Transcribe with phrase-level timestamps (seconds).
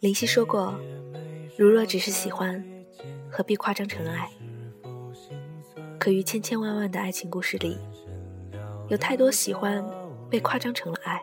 [0.00, 0.78] 林夕说过
[1.56, 2.62] ：“如若只是喜欢，
[3.30, 4.30] 何必夸张成爱？”
[5.98, 7.78] 可于千千万万的爱情故事里，
[8.88, 9.82] 有太多喜欢
[10.28, 11.22] 被夸张成了爱。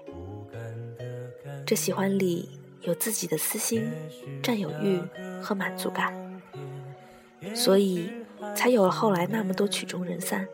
[1.66, 3.88] 这喜欢里有自己的私心、
[4.42, 5.00] 占有欲
[5.40, 6.42] 和满足感，
[7.54, 8.10] 所以
[8.56, 10.48] 才有了后来那么多曲终人散。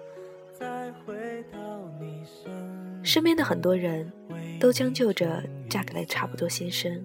[3.01, 4.11] 身边的很多人
[4.59, 7.03] 都将就着嫁给了差不多先生，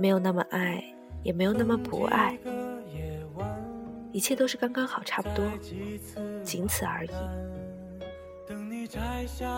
[0.00, 0.82] 没有那么爱，
[1.22, 2.34] 也没有那么不爱，
[4.12, 5.44] 一切都是刚刚好，差不多，
[6.42, 7.10] 仅此而已。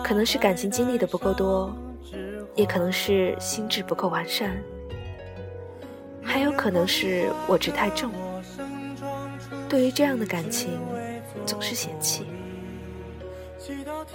[0.03, 1.73] 可能是感情经历的不够多，
[2.55, 4.61] 也可能是心智不够完善，
[6.21, 8.11] 还有可能是我执太重。
[9.69, 10.77] 对于这样的感情，
[11.45, 12.25] 总是嫌弃。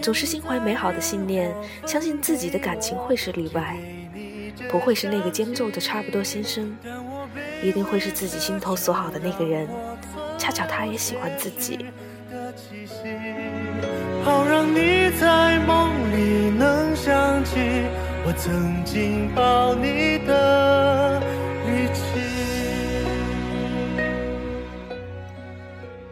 [0.03, 1.56] 总是心怀美好的信念，
[1.87, 3.75] 相信自己的感情会是例外，
[4.70, 6.77] 不会是那个将就的差不多先生，
[7.62, 9.69] 一定会是自己心头所好的那个人，
[10.39, 11.87] 恰巧他也喜欢自己。
[14.25, 17.56] 好让你在梦里能想起
[18.27, 22.03] 我曾经抱你的力气。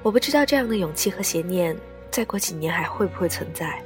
[0.03, 1.77] 我不知道这样的勇气和邪念。
[2.09, 3.79] 再过几年还会不会存在？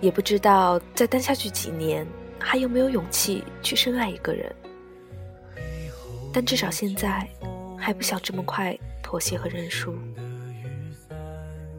[0.00, 2.06] 也不知道再待下去几年
[2.38, 4.54] 还有没有勇气去深爱一个人。
[6.32, 7.28] 但至少现在
[7.78, 9.94] 还不想这么快妥协和认输。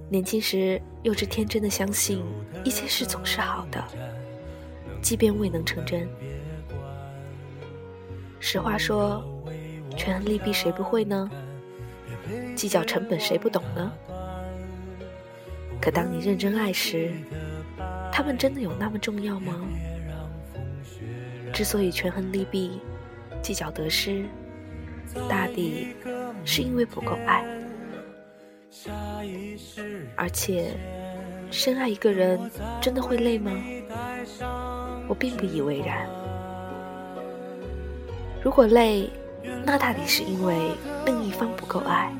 [0.07, 2.23] 年轻时幼稚天真的相信
[2.63, 3.83] 一切事总是好的，
[5.01, 6.07] 即便未能成真。
[8.39, 9.23] 实话说，
[9.97, 11.29] 权衡利弊谁不会呢？
[12.55, 13.91] 计较成本谁不懂呢？
[15.81, 17.11] 可当你认真爱时，
[18.11, 19.59] 他们真的有那么重要吗？
[21.55, 22.81] 之所以权衡利弊、
[23.41, 24.25] 计较得失，
[25.29, 25.95] 大抵
[26.43, 27.45] 是因为不够爱。
[30.17, 30.75] 而且，
[31.49, 32.37] 深爱一个人
[32.81, 33.53] 真的会累吗？
[35.07, 36.05] 我并不以为然。
[38.43, 39.09] 如果累，
[39.63, 40.57] 那大抵是因为
[41.05, 42.13] 另一方不够爱。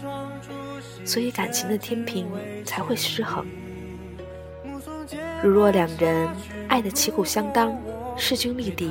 [1.03, 2.25] 所以感情的天平
[2.63, 3.45] 才会失衡。
[5.43, 6.25] 如若两人
[6.69, 7.77] 爱的旗鼓相当、
[8.17, 8.89] 势均力敌，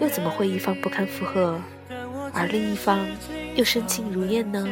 [0.00, 1.60] 又怎么会一方不堪负荷，
[2.34, 2.98] 而另一方
[3.54, 4.66] 又身轻如燕呢？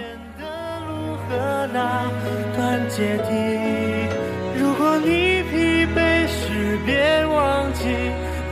[4.58, 7.84] 如果你疲惫时，别忘记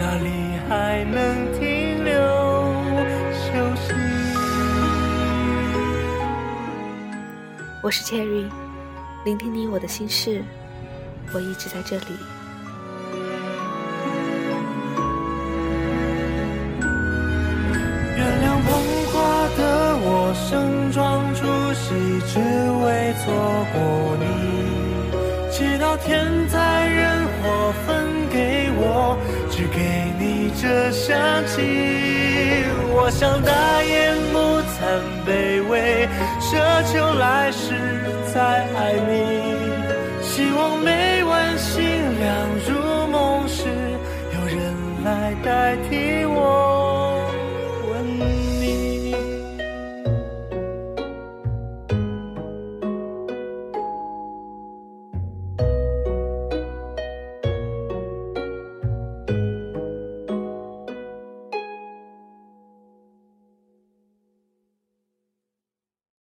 [0.01, 0.31] 哪里
[0.69, 2.17] 还能停留。
[7.83, 8.49] 我是 Cherry，
[9.25, 10.45] 聆听你我的心事，
[11.33, 12.38] 我一直在这里。
[20.91, 21.45] 装出
[21.75, 21.95] 席，
[22.27, 23.33] 只为错
[23.73, 24.25] 过你。
[25.51, 27.87] 祈祷天灾人祸分
[28.31, 29.17] 给我，
[29.51, 29.79] 只给
[30.19, 31.57] 你这香气。
[32.91, 34.39] 我想大言不
[34.73, 34.77] 惭
[35.27, 35.29] 卑
[35.69, 36.09] 微，
[36.41, 36.49] 奢
[36.93, 37.75] 求来世
[38.33, 38.41] 再
[38.77, 38.79] 爱
[39.09, 39.11] 你。
[40.23, 41.83] 希望每晚星
[42.21, 42.27] 亮
[42.67, 42.71] 入
[43.09, 43.65] 梦时，
[44.35, 44.57] 有人
[45.05, 46.08] 来代替。